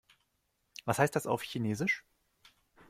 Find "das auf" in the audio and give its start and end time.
1.15-1.43